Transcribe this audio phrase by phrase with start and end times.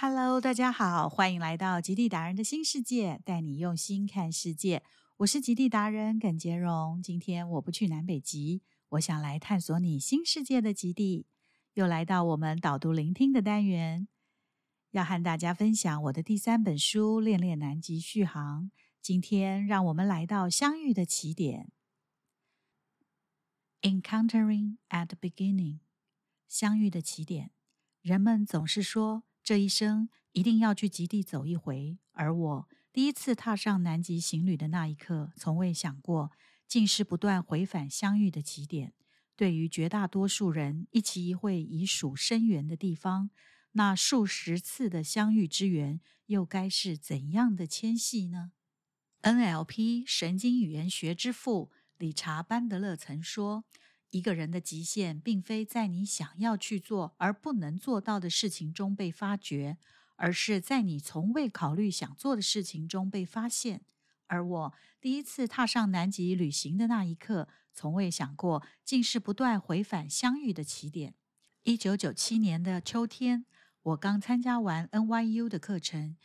[0.00, 4.84] Hello，大家好，欢迎来到极地达人的新世界，带你用心看世界。
[5.16, 7.02] 我是极地达人耿杰荣。
[7.02, 11.26] 今天我不去南北极，我想来探索你新世界的极地。
[11.74, 14.06] 又来到我们导读聆听的单元，
[14.92, 18.66] 要和大家分享我的第三本书《恋恋南极续航》。
[19.02, 21.72] 今天让我们来到相遇的起点
[23.82, 25.80] ，Encountering at the beginning，
[26.46, 27.50] 相遇的起点。
[28.00, 29.24] 人们总是说。
[29.48, 36.30] 这一生一定要去极地走一回，而我第一次踏上南极行旅的那一刻，从未想过，
[36.66, 38.92] 竟是不断回返相遇的起点。
[39.34, 43.30] 对于绝大多数人，一期一会已属深远的地方，
[43.72, 48.52] 那数十次的相遇之缘，又该是怎样的牵系呢
[49.22, 53.64] ？NLP 神经语言学之父理查·班德勒曾说。
[54.10, 59.76] 一个人的极限，并非在你想要去做而不能做到的事情中被发掘，
[60.16, 63.82] 而是在你从未考虑想做的事情中被发现。
[64.26, 71.14] 而我第一次踏上南极旅行的那一刻，从未想过，竟是不断回返相遇的起点。
[71.62, 73.44] 一九九七年的秋天，
[73.82, 76.16] 我刚参加完 NYU 的课程，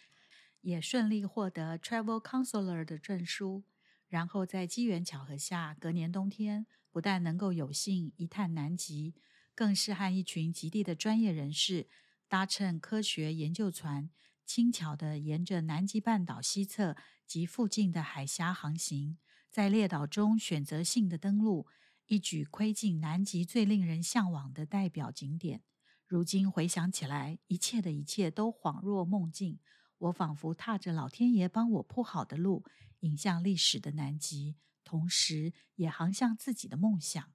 [0.62, 3.64] 也顺利获得 Travel Counselor 的证书。
[4.08, 6.66] 然后在机缘巧合下，隔年冬天。
[6.94, 9.16] 不但能够有幸一探南极，
[9.56, 11.90] 更是和一群极地的专业人士
[12.28, 14.12] 搭乘科学研究船，
[14.46, 19.18] 轻巧地沿着南极半岛西侧及附近的海峡航行，
[19.50, 21.66] 在列岛中选择性的登陆，
[22.06, 25.64] 一举窥尽南极最令人向往的代表景点。
[26.06, 29.58] 如今回想起来，一切的一切都恍若梦境，
[29.98, 32.64] 我仿佛踏着老天爷帮我铺好的路，
[33.00, 34.58] 引向历史的南极。
[34.84, 37.32] 同时，也航向自己的梦想。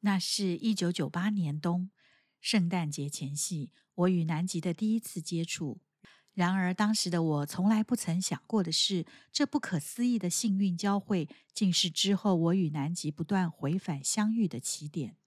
[0.00, 1.90] 那是一九九八年冬，
[2.40, 5.80] 圣诞节前夕，我与南极的第一次接触。
[6.32, 15.18] 然而，当时的我从来不曾想过的是，这不可思议的幸运交汇，竟是之后我与南极不断回返相遇的起点。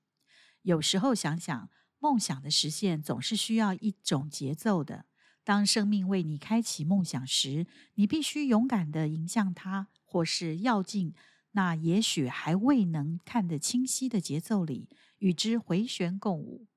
[0.63, 1.69] 有时候想想，
[1.99, 5.05] 梦想的实现总是需要一种节奏的。
[5.43, 11.13] 当生命为你开启梦想时，你必须勇敢的迎向它，或是要进
[11.51, 14.89] 那也许还未能看得清晰的节奏里，
[15.19, 16.67] 与之回旋共舞。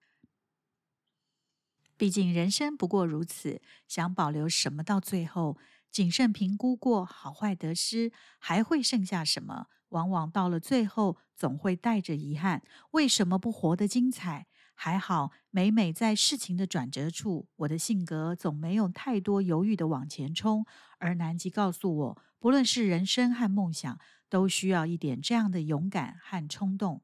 [1.96, 5.56] 毕竟人生不过如此，想保留什么到最后，
[5.90, 9.68] 谨慎评估过好坏得失，还会剩下什么？
[9.90, 12.62] 往往到了最后，总会带着遗憾。
[12.90, 14.48] 为什么不活得精彩？
[14.78, 20.66] 还好，每每在事情的转折处，我的性格总没有太多犹豫的往前冲。
[20.98, 23.98] 而南极告诉我，不论是人生和梦想，
[24.28, 27.00] 都需要一点这样的勇敢和冲动。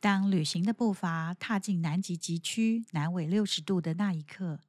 [0.00, 4.60] 当旅行的步伐踏进南极极区南纬六十度的那一刻，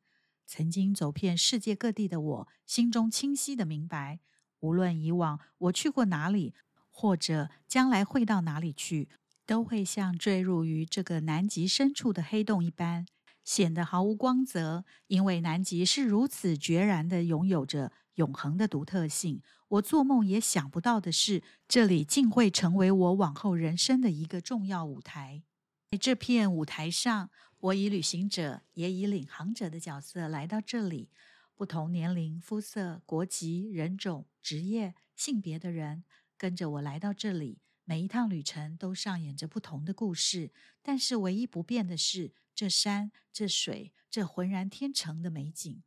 [0.46, 4.20] 曾经走遍世界各地的我，心中清晰的明白，
[4.60, 6.54] 无论以往我去过哪里，
[6.90, 9.08] 或者将来会到哪里去。
[9.48, 13.08] 都会像坠入于这个南极深处的黑洞一般，
[13.46, 14.84] 显得毫无光泽。
[15.08, 25.44] 因为南极是如此决然的拥有着永恒的独特性，我做梦也想不到的是，这里竟会成为我往后人生的一个重要舞台。
[25.92, 27.30] 在这片舞台上，
[27.60, 31.10] 我以旅行者，也以领航者的角色来到这里。
[31.56, 36.04] 不同年龄、肤色、国籍、人种、职业、性别的人，
[36.38, 37.60] 跟着我来到这里。
[37.90, 45.82] 每一趟旅程都上演着不同的故事，但是唯一不变的是这山、这水、这浑然天成的美景。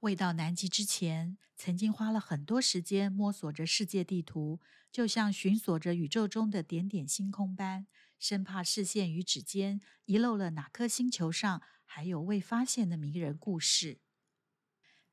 [0.00, 4.60] 未到南极之前，曾经花了很多时间摸索着世界地图，
[4.90, 7.86] 就像寻索着宇宙中的点点星空般，
[8.18, 14.00] 生怕视线与指尖遗漏了哪颗星球上还有未发现的迷人故事。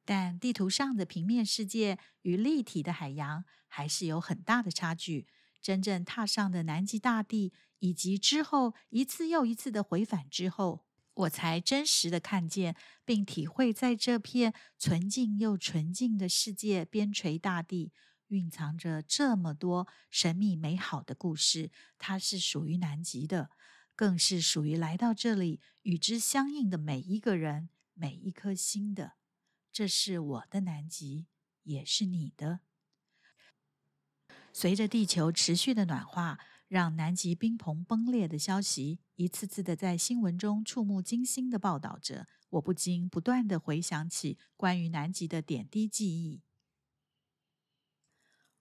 [0.05, 5.27] 但地图上的平面世界与立体的海洋还是有很大的差距。
[5.65, 17.91] 真正踏上的南极大地，以及之后一次又一次的回返之后，我才真实的看见并体会，在这片纯净又纯净的世界边陲大地，
[18.27, 21.71] 蕴藏着这么多神秘美好的故事。
[21.97, 23.49] 它是属于南极的，
[23.95, 29.13] 更是属于来到这里与之相应的每一个人、每一颗心的。
[29.71, 31.25] 这是我的南极，
[31.63, 32.59] 也是你的。
[34.57, 46.41] 随着地球持续的暖化，让南极冰棚崩裂的消息一次次的在新闻中触目惊心的报道着，我不禁不断的回想起关于南极的点滴记忆。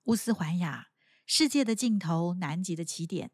[0.07, 0.89] 乌斯环亚，
[1.27, 3.31] 世界的尽头，南极的起点。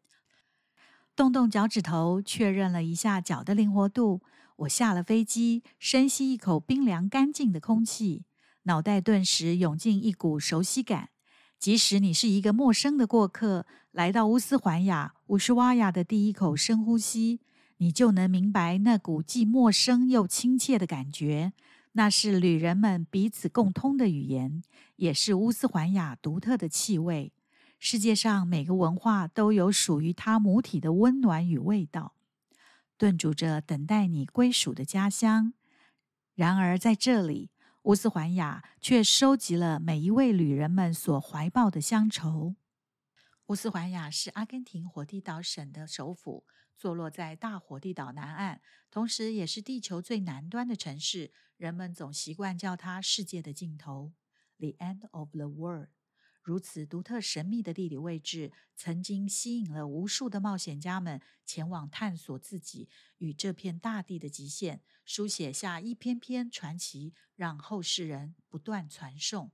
[1.15, 4.21] 动动脚趾头，确认了一下脚的灵活度。
[4.57, 8.25] 我下了飞机，深吸一口冰凉干净的空气，
[8.63, 11.09] 脑袋顿时涌进一股熟悉感。
[11.61, 17.39] 即使你是一个陌生的过客，来到乌斯环亚乌什瓦亚的第一口深呼吸，
[17.77, 21.53] 你就能明白那股既陌生又亲切的感觉。
[21.91, 24.63] 那是旅人们彼此共通的语言，
[24.95, 27.31] 也是乌斯环亚独特的气味。
[27.77, 32.15] 世界上每个文化都有属于它母体的温暖与味道，
[32.97, 35.53] 炖煮着等待你归属的家乡。
[36.33, 37.50] 然而，在这里，
[37.83, 42.55] 乌斯环亚却收集了每一位旅人们所怀抱的乡愁。
[43.47, 46.45] 乌斯环亚是阿根廷火地岛省的首府，
[46.77, 48.61] 坐落在大火地岛南岸，
[48.91, 51.33] 同时也是地球最南端的城市。
[51.57, 54.13] 人们总习惯叫它“世界的尽头
[54.59, 55.89] ”（The End of the World）。
[56.41, 62.89] 如此独特神秘的地理位置，曾经吸引了无数的冒险家们前往探索自己
[63.19, 69.51] 与这片大地的极限，书写下一篇篇传奇，让后世人不断传颂。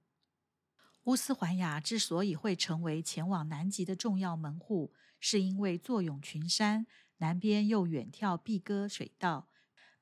[1.04, 6.88] 乌斯环亚之所以会成为前往南极的重要门户，是因为坐拥群山，
[7.18, 9.50] 南边又远眺碧戈水道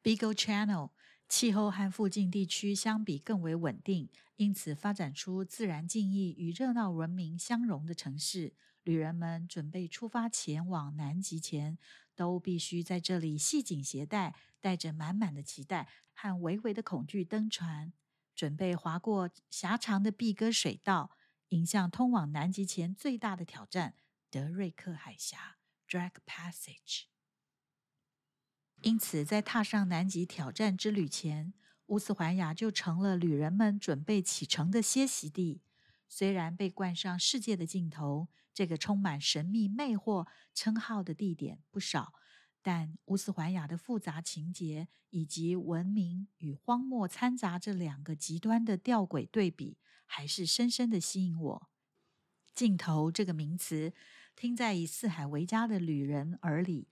[0.02, 0.92] （Beagle Channel）。
[1.27, 8.54] 气候和附近地区相比更为稳定，因此发展出自然静谧与热闹文明相融的城市。
[8.83, 11.80] 旅人们准备出发前往南极前，
[12.16, 17.92] 都必须在这里系紧鞋带，带着满满的期待和微微的恐惧登船，
[18.36, 21.18] 准备划过狭长的碧戈水道，
[21.50, 23.95] 迎向通往南极前最大的挑战——
[24.30, 25.57] 德瑞克海峡
[25.89, 27.15] （Drake Passage）。
[28.86, 31.54] 因此，在踏上南极挑战之旅前，
[31.88, 35.64] 乌斯怀亚就成了旅人们准备启程的歇息地。
[36.08, 42.14] 虽然被冠上“世界的尽头”这个充满神秘魅惑称号的地点不少，
[42.62, 51.70] 但乌斯怀亚的复杂情节以及文明与荒漠掺杂这两个极端的吊诡对比，还是深深的吸引我。
[52.54, 53.96] 尽头这个名词，
[54.36, 56.88] 听在以四海为家的旅人耳里。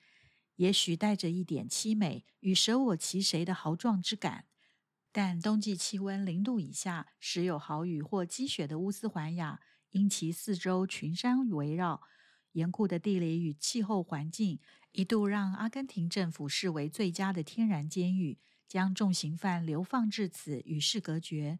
[0.57, 4.45] 也许带着一点凄美与舍我其谁的豪壮之感，
[5.11, 9.61] 但冬季气温零度以下，时有豪雨或积雪的乌斯环亚，
[9.91, 12.01] 因其四周群山围绕，
[12.51, 14.59] 严酷的地理与气候环境，
[14.91, 21.59] 一度让阿根廷政府视为最佳的天然监狱，将重刑犯流放至此与世隔绝。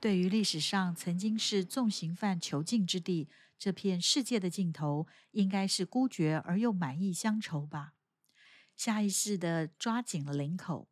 [0.00, 3.28] 对于历史上曾经是重刑犯囚禁之地，
[3.58, 7.92] 这片世界的尽头，应该是孤绝而又满意乡愁吧。
[8.80, 10.88] 下意识地抓紧了领口，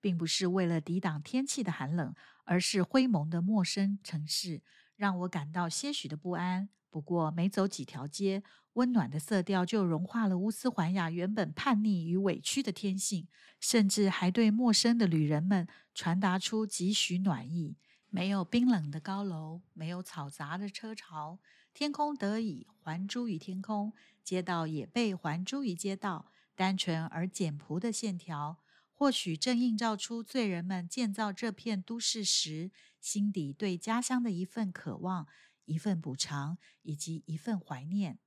[0.00, 2.14] 并不是为了抵挡天气的寒冷，
[2.44, 4.62] 而是灰蒙的陌生城市
[4.94, 6.68] 让我感到些许的不安。
[6.90, 8.44] 不过，没走几条街，
[8.74, 13.26] 温暖的色调就融化了乌斯环亚原本叛逆与委屈的天性，
[13.58, 17.76] 甚至还对陌生的旅人们传达出几许暖意。
[18.10, 21.40] 没有冰冷的高楼，没有嘈杂的车潮，
[21.72, 23.92] 天空得以还珠于天空，
[24.22, 26.30] 街道也被还珠于街道。
[26.54, 28.62] 单纯而简朴的线条，
[28.92, 32.70] 或许正映照出罪人们建造这片都市时
[33.00, 35.26] 心底对家乡的一份渴望、
[35.64, 38.18] 一份补偿以及一份怀念。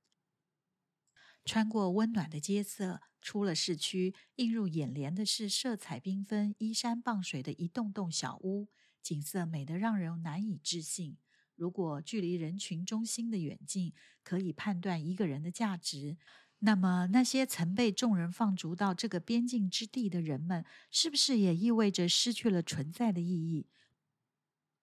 [1.44, 8.68] 穿过温暖的街色，出了市区，映入眼帘的是色彩缤纷、依山傍水的一栋栋小屋，
[9.02, 11.16] 景色美得让人难以置信。
[11.54, 16.18] 如果距离人群中心的远近可以判断一个人的价值。
[16.60, 23.68] 那么，那些曾被众人放逐到这个边境之地的人们，是不是也意味着失去了存在的意义？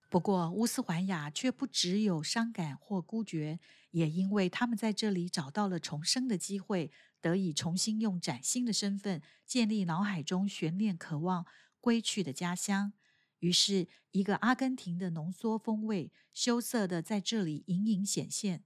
[0.09, 3.59] 不过，乌斯怀亚却不只有伤感或孤绝，
[3.91, 11.45] 也因为他们在这里找到了重生的机会，得以重新用崭新的身份建立脑海中悬念、渴望
[11.81, 12.93] 归去的家乡。
[13.39, 18.63] 于是，一个阿根廷的浓缩风味，羞涩的在这里隐隐显现。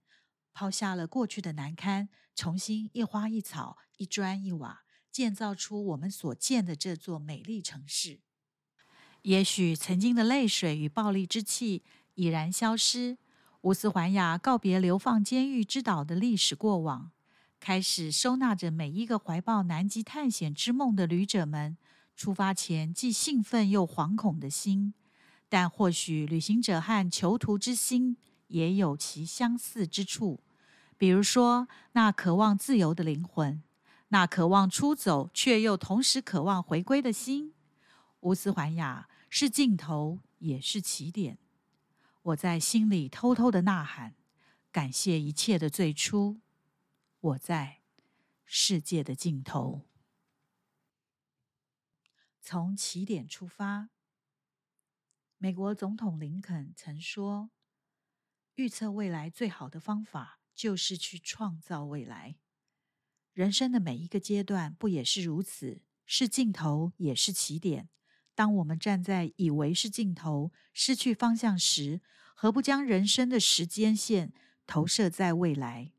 [0.53, 8.19] 抛下了过去的难堪，重新一花一草、一砖一瓦，建造出我们所见的这座美丽城市。
[9.23, 11.83] 也许曾经的泪水与暴力之气
[12.15, 13.17] 已然消失。
[13.61, 17.11] 乌斯环亚告别流放监狱之岛的历史过往，
[17.59, 21.77] 开始收纳着每一个怀抱南极探险之梦的旅者们
[22.15, 24.93] 出发前既兴奋又惶恐的心。
[25.49, 28.15] 但或许旅行者和囚徒之心。
[28.49, 30.39] 也有其相似之处，
[30.97, 33.63] 比如说那渴望自由的灵魂，
[34.09, 37.55] 那渴望出走却又同时渴望回归的心。
[38.21, 41.39] 乌斯环亚是尽头，也是起点。
[42.21, 44.15] 我在心里偷偷的呐喊，
[44.71, 46.41] 感谢一切的最初。
[47.21, 47.79] 我在
[48.45, 49.85] 世界的尽头。
[52.41, 53.89] 从起点出发，
[55.37, 57.51] 美国总统林肯曾说
[58.59, 62.35] ：“预测未来最好的方法就是去创造未来。”
[63.31, 65.81] 人生的每一个阶段不也是如此？
[66.05, 67.87] 是尽头，也是起点。
[68.35, 72.01] 当我们站在以为是尽头、失去方向时，
[72.35, 74.33] 何不将人生的时间线
[74.67, 75.93] 投射在未来？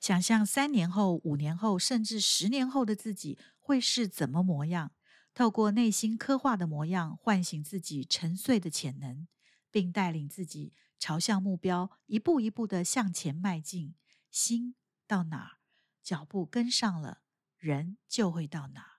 [0.00, 4.92] 想象三年后、五年后，甚至十年后的自己会是怎么模样？
[5.34, 9.28] 透过内心刻画的模样，唤醒自己沉睡的潜能，
[9.70, 13.94] 并带领自己朝向目标，一步一步的向前迈进。
[14.30, 14.74] 心
[15.06, 15.58] 到哪，
[16.02, 17.22] 脚步跟上了，
[17.56, 18.98] 人就会到哪。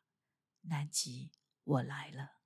[0.61, 1.31] 南极，
[1.63, 2.39] 我来了。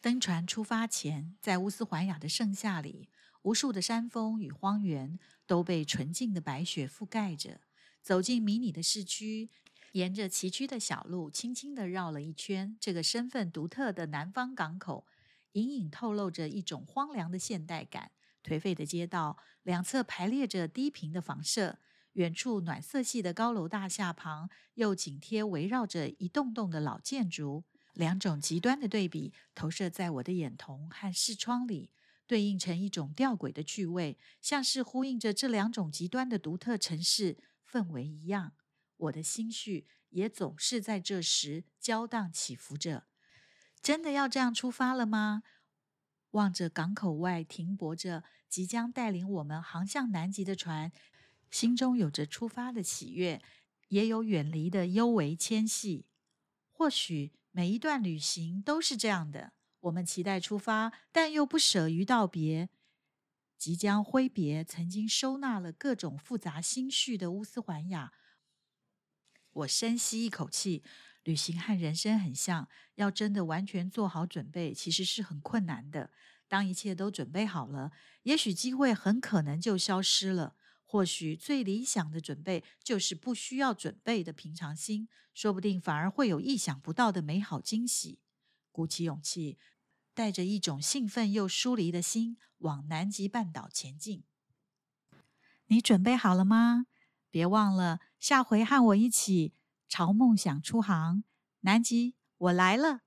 [0.00, 3.08] 登船出发前，在乌斯怀亚的盛夏里。
[3.42, 7.62] 无数的山峰与荒原都被纯净的白雪覆盖着。
[8.02, 9.50] 走进迷你的市区，
[9.92, 12.76] 沿着崎岖的小路，轻轻地绕了一圈。
[12.78, 15.06] 这个身份独特的南方港口，
[15.52, 18.12] 隐隐透露着一种荒凉的现代感。
[18.42, 21.78] 颓废的街道两侧排列着低频的房舍，
[22.12, 27.64] 远处暖色系的高楼大厦旁，又紧贴围绕着一栋栋的老建筑。
[27.94, 31.90] 两种极端的对比，投射在我的眼瞳和视窗里。
[32.26, 37.36] 对应成一种吊诡的趣味，像是呼应着这两种极端的独特城市
[37.68, 38.52] 氛围一样。
[38.96, 43.08] 我的心绪也总是在这时交荡起伏着。
[43.82, 45.42] 真的要这样出发了吗？
[46.32, 50.92] 望着港口外停泊着即将带领我们航向南极的船，
[51.50, 53.42] 心中有着出发的喜悦，
[53.88, 56.06] 也有远离的幽微牵系。
[56.70, 59.54] 或许每一段旅行都是这样的。
[59.80, 62.68] 我们期待出发，但又不舍于道别。
[63.58, 68.12] 即将挥别曾经收纳了各种复杂心绪的乌斯环亚，
[69.50, 70.84] 我深吸一口气。
[71.24, 76.10] 旅行和人生很像，要真的完全做好准备，其实是很困难的。
[76.48, 77.92] 当一切都准备好了，
[78.24, 80.56] 也许机会很可能就消失了。
[80.84, 88.18] 或许最理想的准备就是不需要准备的平常心，说不定反而会有意想不到的美好惊喜。
[88.72, 89.56] 鼓起勇气，
[90.14, 94.24] 带着一种兴奋又疏离的心往南极半岛前进。
[95.66, 96.86] 你准备好了吗？
[97.30, 99.54] 别忘了下回和我一起
[99.90, 101.24] 朝梦想出航。
[101.62, 103.00] 南极，我来了。